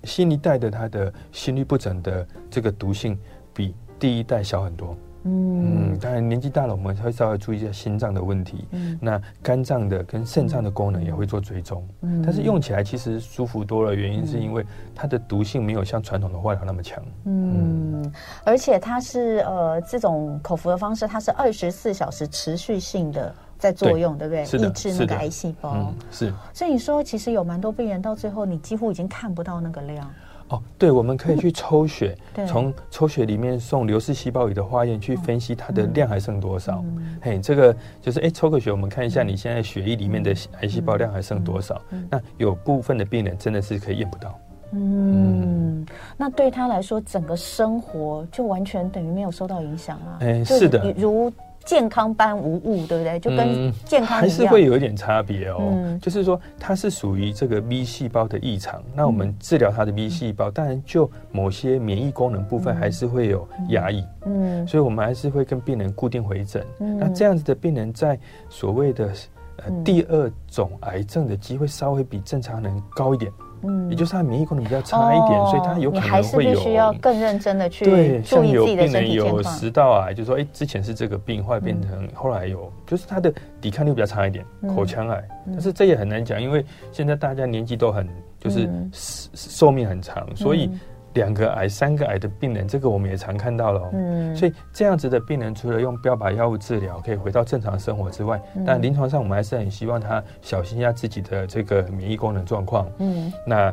[0.04, 3.18] 新一代的它的心律不整的这个毒性
[3.52, 3.74] 比。
[3.98, 18.12] 第一代小很多，嗯，当然年纪大了，我们会稍微注意一下心脏的问题，嗯，那肝脏的跟肾脏的功能也会做追踪，嗯，但是用起来其实舒服多了，原因是因为它的毒性没有像传统的化疗那么强，嗯，
[18.44, 24.44] 而且它是呃这种口服的方式，它是二十四小时持续性的在作用，对，对？
[24.44, 24.68] 不对？
[24.68, 30.10] 抑制那个癌细胞，嗯，是，所以你说其实有蛮多病人到最后，你几乎已经看不到那个量。
[30.52, 32.14] 哦，对，我们可以去抽血，
[32.46, 36.84] 从抽血里面送流式细胞仪的化验去分析它的量还剩多少。
[37.22, 41.80] 嘿，这个就是哎，抽个血，我们看一下你现在血液里面的癌细胞量还剩多少。
[42.10, 44.38] 那有部分的病人真的是可以验不到。
[44.72, 45.86] 嗯，
[46.18, 50.18] 那对他来说，整个生活就完全等于没有受到影响啊。
[50.20, 51.32] 哎，是的，如。
[51.64, 53.18] 健康般无误，对不对？
[53.20, 55.58] 就跟健康还是会有一点差别哦。
[55.60, 64.04] 嗯，就是说它是属于这个 B 细胞的异常，那我们治疗它的 B 细胞，当然就某些免疫功能部分还是会有压抑。
[64.24, 66.64] 嗯，所以我们还是会跟病人固定回诊。
[66.78, 69.10] 那这样子的病人在所谓的
[69.56, 73.32] 呃第二种癌症的机会稍微比正常人高一点。
[73.62, 76.12] 嗯，也就是他免疫功能比较差一点，所以他有可能会有。
[76.12, 79.36] 还是必须要更认真的去对，注意自己的身体健康。
[79.36, 84.44] 有食道癌，就是说，哎，之前是这个病，后来变成后来有，就是他的抵抗力比较差一点，
[84.74, 85.22] 口腔癌。
[85.46, 90.70] 但是这也很难讲，因为现在大家年纪都很，就是寿命很长，所以。
[91.14, 93.90] 两个癌、三个癌的病人，这个我们也常看到了哦。
[93.92, 102.88] 嗯，所以这样子的病人，除了用标靶药物治疗可以回到正常生活之外，但临床上我们还是很希望他小心一下自己的这个免疫功能状况。
[102.98, 103.72] 嗯，那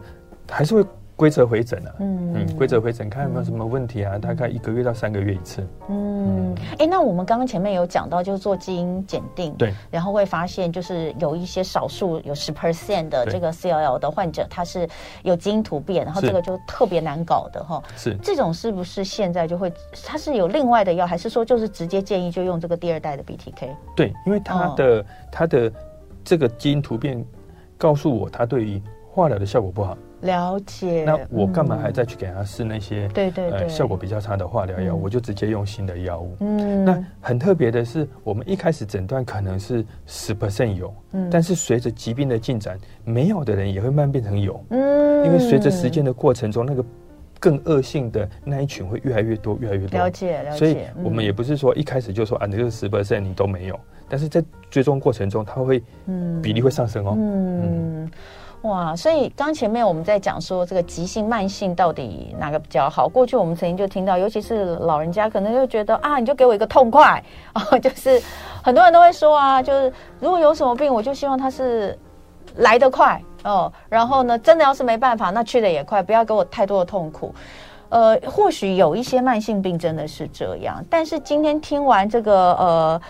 [0.49, 0.83] 还是会
[1.19, 5.61] 规则回诊啊，嗯嗯，规则回诊看有没有什么问题啊，大概一个月到三个月一次。
[5.89, 14.87] 嗯，哎，那我们刚刚前面有讲到，就是做基因检定，对，然后会发现就是有一些少数有十 percent 的这个 CLL 的患者，他是
[15.23, 17.83] 有基因突变，然后这个就特别难搞的哈。
[17.97, 19.69] 是这种是不是现在就会，
[20.05, 23.75] 它是有另外的药，还是说就是直接建议就用这个第二代的 BTK？
[23.93, 25.69] 对，因为它的它的
[26.23, 27.21] 这个基因突变
[27.77, 29.97] 告诉我，它对于化疗的效果不好。
[30.21, 34.93] 了解，那我干嘛还再去给他试那些、嗯、对对对、呃、效果比较差的化疗药？
[34.93, 36.35] 嗯、我就直接用新的药物。
[36.41, 46.83] 嗯，那很特别的是，我们一开始诊断可能是十 percent 有，嗯，但是随着疾病的进展，没有的人也会慢慢变成有，嗯，因为随着时间的过程中，那个
[47.39, 49.97] 更恶性的那一群会越来越多，越来越多。
[49.97, 50.57] 了解，了解。
[50.57, 53.79] 所以我们也不是说一开始就说啊，你这个十 percent 你都没有，
[54.09, 58.03] 但是在追踪过程中，它会嗯比例会上升哦，嗯。
[58.03, 58.11] 嗯
[58.63, 63.07] 哇，所以刚前面我们在讲说这个急性、慢性到底哪个比较好？
[63.07, 68.21] 过去我们曾经就听到，尤其是老人家可能就觉得啊，你就给我一个痛快啊，就是
[68.61, 71.97] 很多人都会说啊，就是如果有什么病，我就希望他是
[72.57, 77.33] 来得快哦，然后呢，真的要是没办法，那去得也快，不要给我太多的痛苦。
[77.87, 83.01] 呃，或许有一些慢性病真的是这样，但是今天听完这个呃。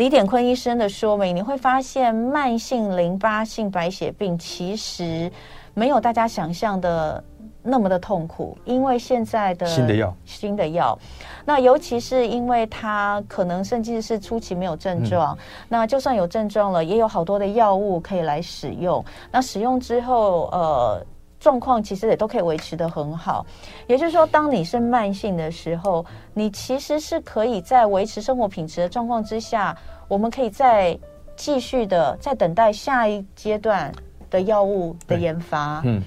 [0.00, 5.30] 李典坤医生的说明，你会发现慢性淋巴性白血病其实
[5.74, 7.22] 没有大家想象的
[7.62, 10.98] 那么的痛苦，因为现在的新的药，新的药，
[11.44, 19.04] 那尤其是因为它可能甚至是初期没有症状，嗯、那就算有症状了，也有好多的药物可以来使用。
[19.30, 21.06] 那使用之后，呃。
[21.40, 23.44] 状况其实也都可以维持得很好，
[23.88, 29.76] 也就是说，当你是慢性的时候，你其实是可以在维持生活品质的状况之下，
[30.06, 30.96] 我们可以再
[31.34, 33.90] 继续的在等待下一阶段
[34.28, 35.80] 的药物的研发。
[35.84, 36.02] 嗯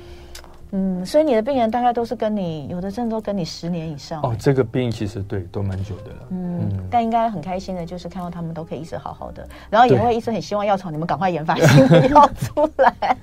[0.76, 4.36] 嗯，所以你的病人大概都是跟你有的症都跟你十年以上哦。
[4.40, 6.28] 这个病其实对都蛮久的了。
[6.32, 13.18] 嗯，嗯，但应该很开心的就是看到他们都可以一直好好的，然后也会一直很希望药厂你们赶快研发新的药出来。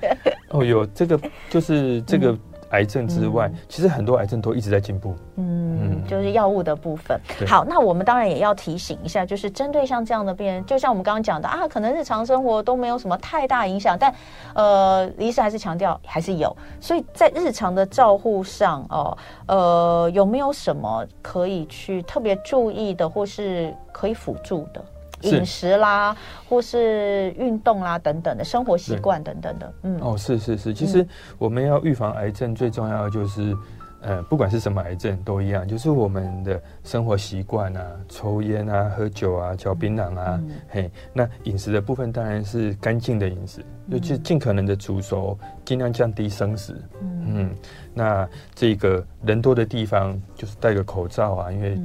[0.51, 2.39] 哦，有这个就是这个
[2.71, 5.15] 癌症之外，嗯、其实很多癌症都一直在进步。
[5.37, 7.21] 嗯，嗯就是药物的部分。
[7.47, 14.15] 好，那我们当然也要提醒一下，就是针对像这样的病人，就像我们刚刚讲的啊，可能日常生活都没有什么太大影响，但
[14.55, 16.57] 呃，医生还是强调还是有。
[16.81, 24.83] 所以在日常的照护上哦，呃，有没有什么可以去特别注意的，或是可以辅助的？
[25.23, 26.17] 饮食啦，
[26.49, 31.07] 或是运动啦等等的生活习惯等等的，嗯，哦，是是是，其实
[31.39, 33.57] 我们要预防癌症，最重要的就是，
[34.01, 47.51] 呃，不管是什么癌症都一样，就是我们的生活习惯啊，抽烟啊，喝酒啊，嚼槟榔啊，嗯、嘿，那饮食的部分当然是干净的饮食，就尽尽可能的煮熟，尽量降低生食，嗯，嗯，
[47.93, 51.79] 那这个人多的地方就是戴个口罩啊，因为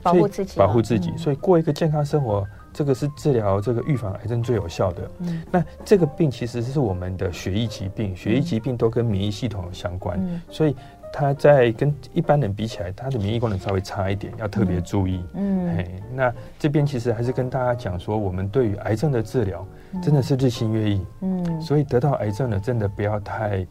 [0.00, 2.46] 保护自己，保护自己，所以过一个健康生活。
[2.78, 5.10] 这个是治疗这个预防癌症最有效的。
[5.18, 10.76] 嗯，那这个病其实是我们的血液疾病，血液疾病都跟免疫系统有相关，嗯，所以
[11.12, 15.20] 它在跟一般人比起来，它的免疫功能稍微差一点，要特别注意。
[15.34, 19.66] 嗯，嘿，那这边其实还是跟大家讲说，我们对于癌症的治疗
[20.00, 21.04] 真的是日新月异。
[21.22, 23.66] 嗯，所以得到癌症的真的不要太，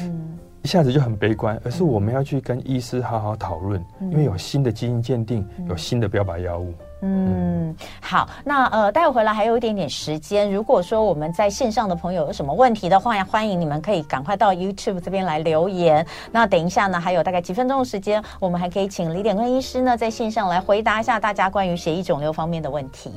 [0.00, 6.74] 嗯，一下子就很悲观，而是我们要去跟医师好好讨论，因为有新的基因鉴定，有新的标靶药物。
[7.06, 10.50] 嗯，好，那呃，待会回来还有一点点时间。
[10.50, 16.06] 如果说我们在线上的朋友有什么问题的话，欢迎你们可以赶快到 YouTube 这边来留言。
[16.32, 23.12] 那等一下呢，还有大概几分钟的时间，我们还可以请李典坤医师呢在线上来回答一下大家关于血液肿瘤方面的问题。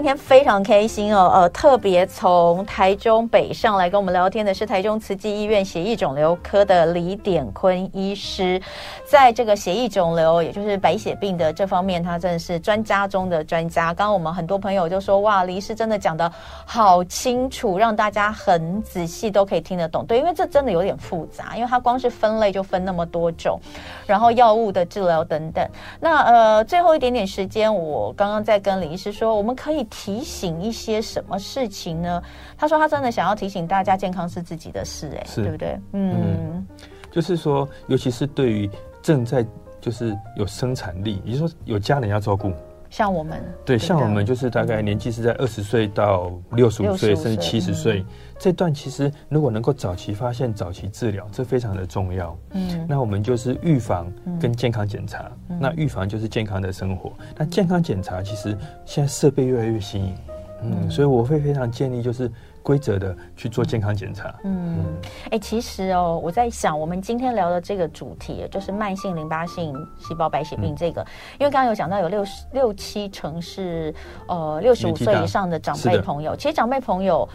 [0.00, 8.58] 今天非常开心哦，呃，特别从台中北上来跟我们聊天的是台中慈济医院血液肿瘤科的李典坤医师，
[9.04, 13.92] 在这个血液肿瘤，也就是白血病的这方面，他真的是专家中的专家。
[13.92, 16.32] 刚刚我们很多朋友就说，哇，李医师真的讲得
[16.64, 20.06] 好清楚，让大家很仔细都可以听得懂。
[20.06, 23.60] 对，因为这真的有点复杂，因为它光是分类就分那么多种，
[24.06, 25.62] 然后药物的治疗等等。
[26.00, 29.86] 那呃，最后一点点时间，我刚刚在跟李医师说，我们可以。
[29.90, 32.22] 提醒一些什么事情呢？
[32.56, 35.78] 他说他真的想要提醒大家，健康是自己的事，哎，对不对？
[35.92, 36.66] 嗯，嗯，
[37.10, 38.70] 就是说，尤其是对于
[39.02, 39.44] 正在
[39.80, 42.52] 就是有生产力，也就是说有家人要照顾。
[42.88, 48.04] 像我们对，像我们就是大概年纪是在二十岁到六十五岁，甚至七十岁
[48.40, 52.34] 这段，其实如果能够早期发现、早期治疗，这非常的重要。
[52.52, 54.10] 嗯，那我们就是预防
[54.40, 55.30] 跟健康检查。
[55.46, 57.12] 那预防就是健康的生活。
[57.36, 60.14] 那健康检查其实现在设备越来越新颖。
[60.62, 62.30] 嗯，所以我会非常建议就是。
[62.62, 64.34] 规则的去做健康检查。
[64.44, 64.84] 嗯，
[65.24, 71.06] 哎、欸，其实哦，我在想，我们今天聊的这个主题，就是慢性淋巴性细胞白血病这个，嗯、
[71.40, 73.94] 因为刚刚有讲到有六十六七成是
[74.28, 77.26] 呃六十五岁以上的长辈朋友，其实长辈朋友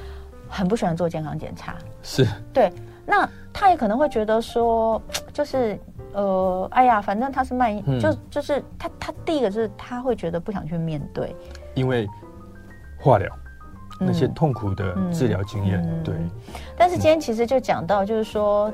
[0.49, 1.75] 很不喜欢做健康检查。
[2.01, 2.71] 是，对，
[3.05, 5.01] 那他也可能会觉得说，
[5.33, 5.79] 就是
[6.13, 11.35] 呃，哎呀，反正他是慢，嗯、就就是他他第一个是他会觉得不想去面对，
[11.73, 12.07] 因为
[12.99, 13.29] 化疗。
[13.97, 16.13] 那些痛苦的治疗经验，对。
[16.77, 18.69] 但是今天其实就讲到，就是说，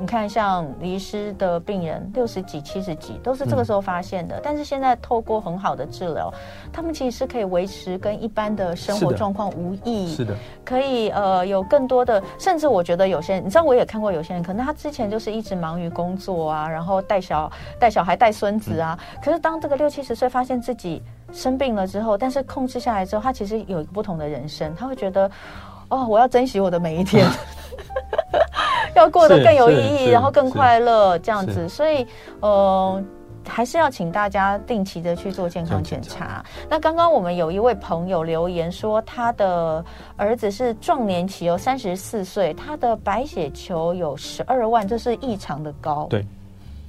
[0.00, 4.40] 你看像离失的病人，六十几、七十几，都是这个时候发现的。
[4.42, 6.32] 但是现在透过很好的治疗，
[6.72, 10.14] 他们其实是可以维持跟一般的生活状况无异。
[10.14, 10.34] 是的。
[10.64, 18.98] 可以呃有更多的，甚至我觉得有些人，你知道我也看过有些人，可能他之前就是一直忙于工作啊，然后带小带小孩、带孙子啊。
[19.22, 21.02] 可是当这个六七十岁发现自己。
[21.32, 24.74] 生病了之后，但是控制下来之后，他其实有一个不同的人生。
[24.74, 25.30] 他会觉得，
[25.90, 27.28] 哦，我要珍惜我的每一天，
[28.96, 31.68] 要过得更有意义，然后更快乐，这样子。
[31.68, 32.06] 所以，
[32.40, 33.02] 呃，
[33.46, 36.44] 还是要请大家定期的去做健康检查。
[36.68, 39.84] 那刚刚我们有一位朋友留言说，他的
[40.16, 46.06] 儿子是壮年期哦，三十四岁，他的白血球有十二万，这是异常的高。
[46.08, 46.24] 对。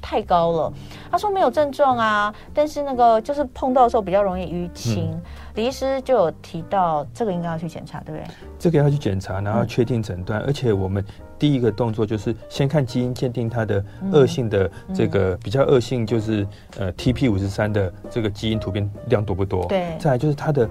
[0.04, 0.74] 太高了，
[1.12, 5.12] 他说没有症状啊，但是那个就是碰到的时候比较容易淤青。
[5.12, 5.22] 嗯、
[5.56, 8.34] 李医师就有提到，这个应该要去检查，对不对？
[8.58, 10.40] 这个要去检查，然后确定诊断。
[10.40, 11.04] 嗯、而且我们
[11.38, 13.84] 第一个动作就是先看基因鉴定它的
[14.14, 16.48] 恶性的这个比较恶性，就是
[16.78, 19.66] 呃 TP 五十三的这个基因突变量多不多？
[19.66, 19.98] 对。
[20.00, 20.70] 再来就是它的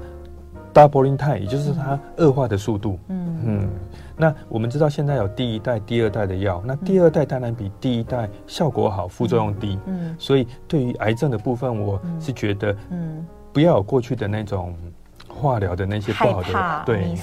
[0.72, 2.98] doubling time，也就是它恶化的速度。
[3.08, 3.68] 嗯嗯。
[4.20, 9.78] 那我们知道现在有第一代、第二代的药，那第二代当然比第一代效果好，副作用低。
[9.86, 14.76] 嗯，所以对于癌症的部分，我是觉得，嗯，不要有过去的那种。
[15.40, 17.14] 化疗的那些不好的，对，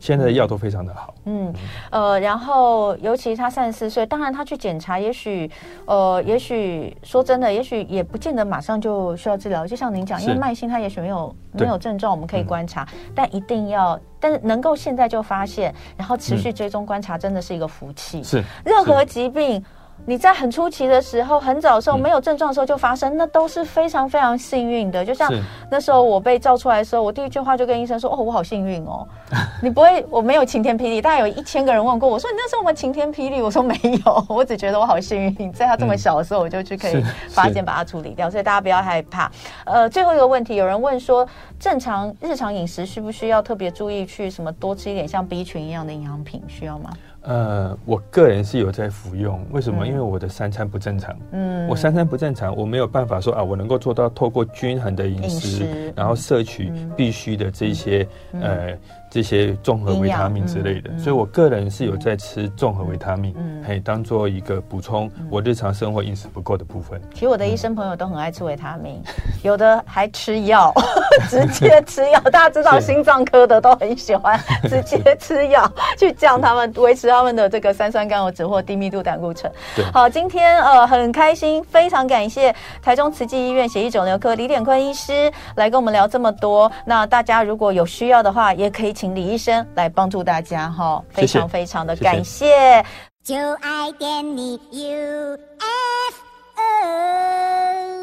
[0.00, 1.14] 现在的药都非常的好。
[1.26, 1.54] 嗯，
[1.90, 5.48] 呃，然后尤其他三十四岁，当然他去检查，也许，
[5.86, 9.64] 呃，也许说真的，也许也不见得马上就需要治疗。
[9.64, 18.22] 就像您讲，因为慢性他也许没有没有症状，我们可以观察，但一定要，但是能够现在就发现，然后持续追踪观察，真的是一个福气。
[18.24, 19.64] 是，任何疾病。
[20.06, 25.04] 你在很初期的时候，很早的时候没有症状的时候就发生，嗯、那都是非常非常幸运的。
[25.04, 25.32] 就像
[25.70, 29.06] 那时候我被照出来的时候，我第一句话就跟医生说：“哦，我好幸运哦。
[29.62, 31.00] ”你不会，我没有晴天霹雳。
[31.00, 33.74] 大概有一千个人问过我说：“你那时候我们晴天霹雳？”我说：“没
[34.04, 39.30] 有， 我只觉得我好幸运，在他这么小的时候我就去可以发现把它处理掉。”所以大家不要害怕。
[39.64, 41.26] 呃，最后一个问题，有人问说：
[41.58, 46.42] 正常日常饮食需不需要特别注意去什么多吃一点像 B 群一样的营养品？
[46.46, 46.90] 需要吗？
[47.24, 49.84] 呃，我个人是有在服用，为什么？
[49.84, 51.16] 嗯、因为我的三餐不正常。
[51.32, 58.78] 嗯，我三餐不正常，我没有办法说啊，我能够做到透过均衡的饮食，饮食然后摄取必须的这些、嗯、呃。
[59.14, 63.32] 这些综合维他命之类的，所以我个人是有在吃综合维他命，
[63.64, 67.00] 可以当做一个补充我日常生活饮食不够的部分。
[67.12, 69.00] 其实我的医生朋友都很爱吃维他命，
[69.44, 70.74] 有的还吃药，
[71.30, 72.18] 直接吃药。
[72.32, 79.48] 大家知道心脏科的都很喜欢直接吃药去降他们维持他们的这个三酸甘油酯或低密度胆固醇。
[79.92, 82.52] 好，今天呃很开心，非常感谢
[82.82, 86.68] 台中慈济医院血液肿瘤科李典坤医师来跟我们聊这么多。
[86.84, 89.03] 那大家如果有需要的话，也可以请。
[89.04, 92.82] 请李医生来帮助大家哈，非常非常的感谢。
[93.22, 96.16] 就爱点你，U F
[96.56, 97.93] O。